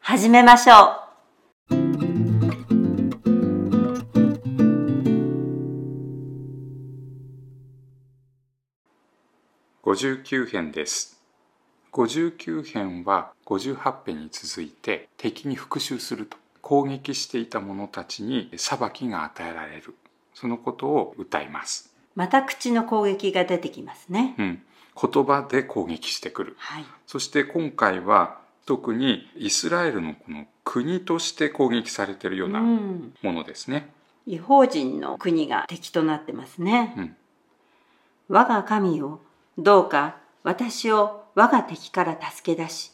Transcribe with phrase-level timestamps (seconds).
[0.00, 1.00] 始めましょう。
[9.84, 11.20] 59編です
[11.92, 19.94] 59編は58編に続いて敵に復讐すると攻撃していた者たちに裁きが与えられる
[20.32, 24.34] そのことを歌います、また口の攻撃が出てきますね。
[24.38, 24.62] うん、
[25.00, 26.84] 言葉で攻撃してくるはい。
[27.06, 28.39] そして今回は
[28.70, 32.52] 特にイスラエルのこの国として攻撃されているようう。
[32.52, 33.92] なんものですね、
[34.28, 36.94] 違法人の国が敵となってますね。
[36.96, 37.16] うん
[38.28, 39.18] 我が神よ、
[39.58, 42.92] どうか私を我が敵から助け出し、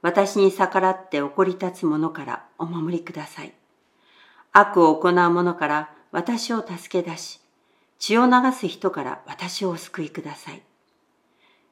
[0.00, 3.52] 私に逆らって怒り立つ者からお守りください。
[4.50, 7.40] 悪を行う者から私を助け出し、
[8.00, 10.62] 血を流す人から私をお救いください。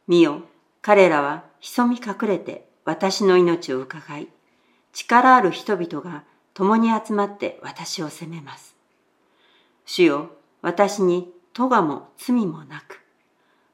[0.06, 0.42] 見よ、
[0.82, 4.26] 彼らは潜み隠れて私の命を伺い、
[4.92, 6.24] 力ある人々が
[6.54, 8.74] 共に集まって私を責めます。
[9.86, 13.00] 主よ、私に咎も罪もなく、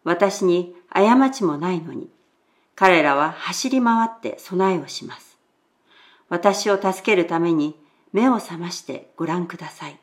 [0.05, 2.11] 私に過ちもないのに、
[2.75, 5.39] 彼らは走り回って備えをします。
[6.29, 7.75] 私を助けるために
[8.13, 9.99] 目を覚ましてご覧ください。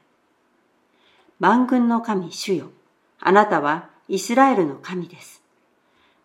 [1.39, 2.71] 万軍の神主よ、
[3.19, 5.43] あなたはイスラエルの神です。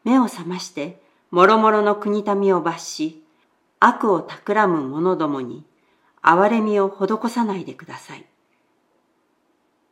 [0.04, 3.22] 目を覚まして、もろもろの国民を罰し、
[3.80, 5.64] 悪を企む者どもに、
[6.22, 8.24] 憐れみを施さないでください。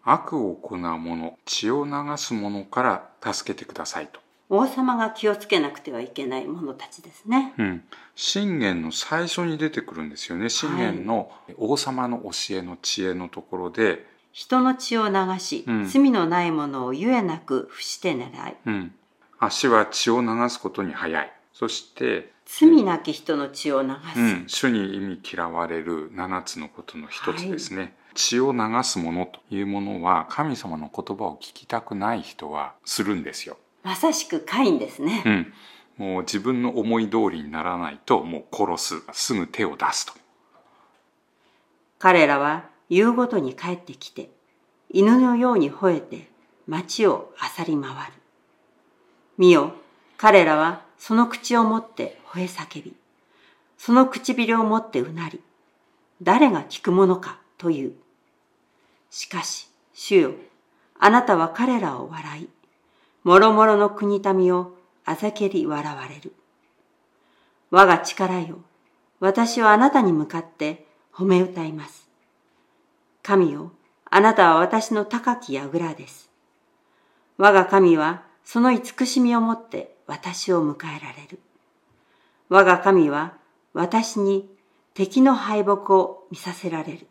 [0.03, 4.21] 悪を行う者血を流す者から助けてくださいと。
[4.49, 7.53] 王様が気をつけなくてはいけない者たちですね。
[7.59, 7.83] うん、
[8.15, 10.49] 信玄の最初に出てくるんですよね。
[10.49, 15.89] 信玄の王様の教えの知恵のところで、人の血を流し、うん。
[15.89, 18.95] 罪のないものをゆえなく伏して狙い、うん、
[19.39, 21.33] 足は血を流すことに早い。
[21.53, 24.21] そして、罪なき人の血を流す。
[24.21, 35.23] うん、主に意味嫌われる7つのことの一つですね、血を流すものというものは神様の言葉を聞きたくない人はするんですよ、まさしくカインですね。
[35.27, 35.53] うん、
[35.97, 39.03] もう自分の思い通りにならないともう殺す。
[39.13, 40.13] すぐ手を出すと。
[41.99, 44.31] 彼らは夕ごとに帰ってきて、
[44.91, 46.29] 犬のように吠えて
[46.67, 48.13] 町を漁り回る。
[49.39, 49.73] 見よ、
[50.17, 52.95] 彼らはその口を持って吠え叫び、
[53.77, 55.41] その唇を持ってうなり、
[56.23, 57.93] 誰が聞くものかという。
[59.11, 60.33] しかし、主よ、
[60.99, 62.49] あなたは彼らを笑い、
[63.25, 64.73] もろもろの国民を
[65.05, 66.33] あざけり笑われる。
[67.71, 68.59] 我が力よ、
[69.21, 72.09] 私はあなたに向かって褒め歌います。
[73.23, 73.73] 神よ、
[74.09, 76.31] あなたは私の高き櫓です。
[77.39, 81.41] 我が神はその慈しみをもって私を迎えられる。
[82.49, 83.35] 我が神は
[83.75, 84.49] 私に
[84.95, 87.09] 敵の敗北を見させられる。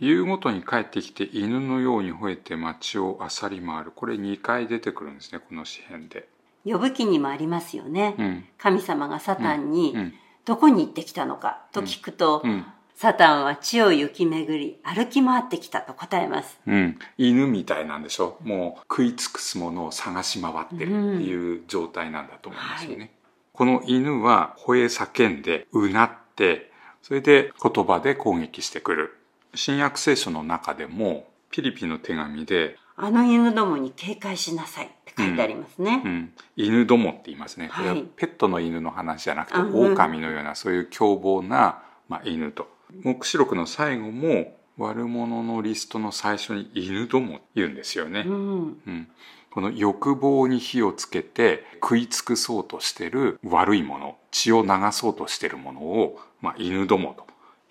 [0.00, 3.92] 夕ごとに帰ってきて犬のように吠えて街を漁り回る。
[3.94, 6.28] これ2回出てくるんですねこの詩編で、
[6.64, 8.16] 呼ぶ記にもありますよね。
[8.18, 8.44] うん。
[8.58, 10.14] 神様がサタンにうん。
[10.44, 16.58] どこに行ってきたのかと聞くと、うんサタンは地を行き巡り歩き回ってきたと答えます。
[16.66, 18.38] うん、犬みたいなんでしょ？
[18.42, 23.10] もう食い尽くすものを探し回ってるっていう状態なんだと思いますよね、はい。
[23.52, 26.70] この犬は吠え叫んでうなって
[27.02, 29.18] それで言葉で攻撃してくる。
[29.54, 36.02] 新約聖書の中でもピリピの手紙で、あの犬どもに警戒しなさいって書いてありますね。
[36.04, 37.70] うん、犬どもって言いますね。
[37.74, 42.68] これははいペットの犬の話じゃなくて、狼のようなそういう凶暴な、まあ、犬と
[43.02, 49.08] 黙示録の最後も悪者のリストの最初に犬ども言うんですよね、うん、うん、
[49.50, 57.26] この欲望に火をつけて食い尽くそうとしてる悪いもの血を流そうとしてるものを、まあ、犬どもと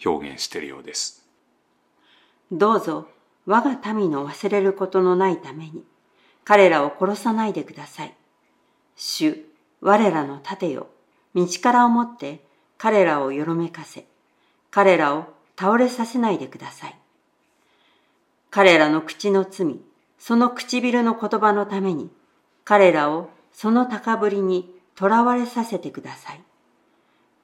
[0.10, 1.28] 表現しているようです。
[2.52, 3.08] どうぞ
[3.46, 5.84] 我が民の忘れることのないために
[6.46, 8.14] 彼らを殺さないでください。
[8.96, 9.46] 主、
[9.82, 10.88] 我らの盾よ、
[11.36, 12.46] 道からをもって
[12.78, 14.06] 彼らをよろめかせ、
[14.74, 15.26] 彼らを
[15.56, 16.98] 倒れさせないでください。
[18.50, 19.78] 彼らの口の罪、
[20.18, 22.10] その唇の言葉のために、
[22.66, 26.42] 彼らをその高ぶりに囚われさせてください。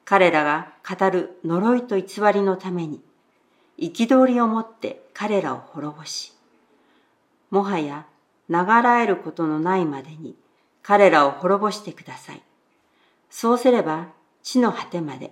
[0.05, 2.99] 彼らが語る呪いと偽りのために、
[3.77, 6.33] 憤りをもって彼らを滅ぼし、
[7.51, 8.07] もはや
[8.49, 10.35] 流らえることのないまでに
[10.81, 12.41] 彼らを滅ぼしてください。
[13.29, 14.07] そうすれば
[14.41, 15.31] 地の果てまで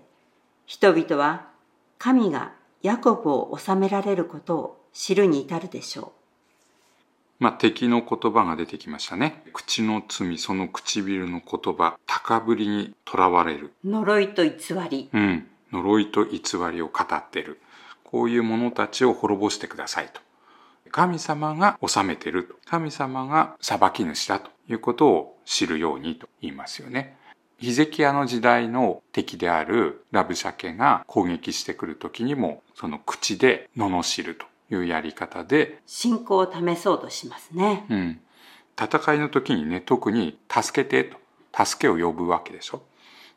[0.67, 1.56] 人々は
[1.97, 6.11] 神がヤコブを治められることを知るに至るでしょう。
[7.39, 9.43] まあ、敵の言葉が出てきましたね。
[9.53, 13.73] 口の罪、その唇の言葉、高ぶりにとらわれる。
[13.85, 14.53] 呪いと偽
[14.89, 15.09] り。
[15.13, 15.47] うん。
[15.71, 16.39] 呪いと偽
[16.71, 17.59] りを語ってる。
[18.03, 20.21] こういう者たちを滅ぼしてくださいと。
[20.89, 22.55] 神様が治めてると。
[22.65, 27.17] 神様が裁き主だということを知るようにと言いますよね。
[27.59, 37.85] ヒゼキヤの時代の敵であるラブシャケが攻撃してくる時にもその口で罵るというやり方で信仰を試そうとしますね。
[37.89, 38.19] うん。
[38.79, 42.83] 戦いの時にね、特に助けてと、助けを呼ぶわけでしょ。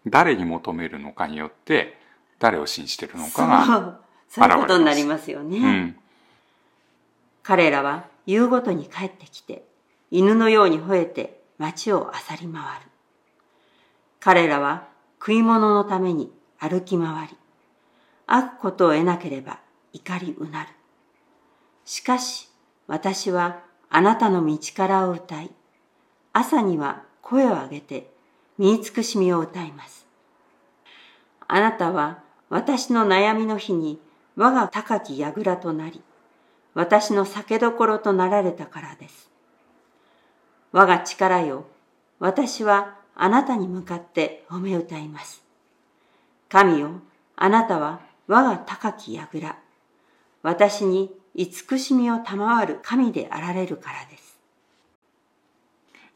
[0.07, 1.99] 誰に求めるのかによって
[2.39, 5.59] 誰を信じてるのかがそういうことになりますよね。
[5.59, 5.97] うん、
[7.43, 9.65] 彼らは夕ごとに帰ってきて
[10.11, 12.90] 犬のように吠えて街を漁り回る。
[14.21, 14.87] 彼らは
[15.19, 17.37] 食い物のために歩き回り、
[18.27, 19.61] 悪ことを得なければ
[19.95, 20.69] 怒りうなる。
[21.87, 22.51] しかし
[22.87, 25.51] 私はあなたの道からを歌い、
[26.35, 28.11] 朝には声を上げて
[28.59, 30.07] 身に尽くしみを歌います。
[31.49, 33.99] あなたは私の悩みの日に
[34.37, 36.03] 我が高き櫓となり、
[36.75, 39.31] 私の酒どころとなられたからです。
[40.73, 41.65] 我が力よ、
[42.19, 45.43] 私はあなたに向かって褒め歌います。
[46.49, 47.03] 神よ、
[47.37, 49.59] あなたは我が高き櫓、
[50.43, 54.39] 私に慈しみを賜る神であられるからです。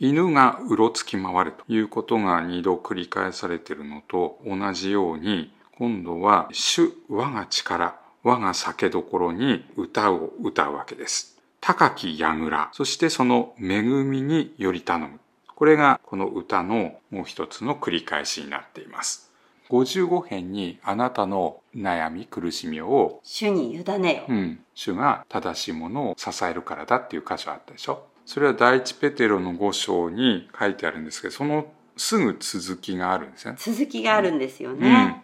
[0.01, 11.39] 犬がうろつき回るということが二度繰り返されているのと同じように、今度は主我が力、我が酒どころに歌を歌うわけです。
[11.61, 15.21] 高き櫓、そしてその恵みにより頼む。
[15.55, 19.33] これがこの歌のもう一つの繰り返しになっています。
[19.71, 28.07] 55編にあなたの悩み苦しみを主に委ねよ、うん、主が正しいものを支えるからだっていう箇所あったでしょ。
[28.27, 31.67] それは第一ペテロの5章に書いてあるんですけどその
[31.97, 33.55] すぐ続きがあるんですね。
[33.59, 35.23] 続きがあるんですよね、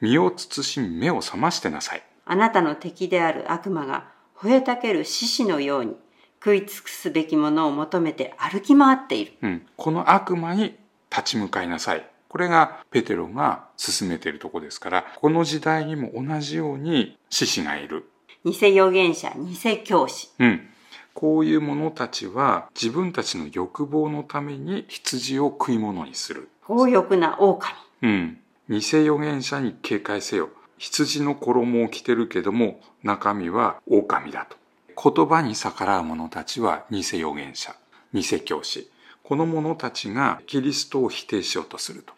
[0.00, 2.02] うん、身を慎み目を覚ましてなさい。
[2.24, 5.96] あなたの敵である悪魔が吠えたける獅子のように
[6.42, 9.32] 食い尽くすべきものを求めて歩き回っている。
[9.42, 10.74] うん、この悪魔に
[11.10, 12.06] 立ち向かいなさい。
[12.28, 18.08] これがペテロが進めているとこですから、この時代にも同じように獅子がいる。
[18.44, 20.30] 偽預言者、偽教師。
[20.38, 20.66] うん。
[21.12, 26.48] こういう者たちは自分たちの欲望のために羊を食い物にする。
[26.66, 27.74] 強欲な狼。
[28.02, 28.38] うん。
[28.68, 30.48] 偽預言者に警戒せよ。
[30.78, 34.56] 羊の衣を着てるけども中身は狼だと。
[35.02, 37.74] 言葉に逆らう者たちは偽預言者、
[38.12, 38.90] 偽教師。
[39.22, 42.12] この者たちがキリストを否定しようとすると。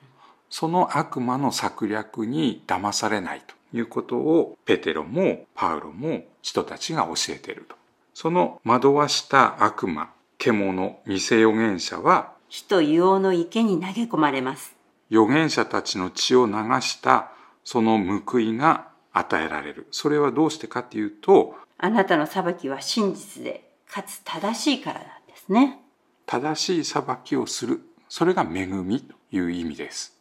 [0.50, 7.76] その悪魔の策略に騙されないということをペテロもパウロも人たちが教えていると。
[8.14, 14.74] その惑わした悪魔、獣、偽預言者は火と硫黄の池に投げ込まれます。
[15.10, 17.30] 預言者たちの血を流した
[17.64, 19.86] その報いが与えられる。
[19.90, 25.80] それはどうしてかっていうと、あなたの裁きは真実で、かつ正しいからなんですね。
[26.26, 27.80] 正しい裁きをする。
[28.08, 30.16] それが恵みという意味です。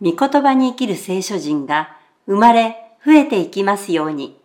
[0.00, 4.40] 御言葉に生きる聖書人が生まれ増えていきますように。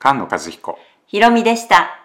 [0.00, 0.78] 菅野和彦。
[1.06, 2.00] ひろみでした。